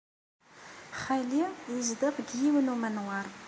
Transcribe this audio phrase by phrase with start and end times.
[1.03, 1.41] Xali
[1.73, 3.25] yezdeɣ deg yiwen n umanwaṛ.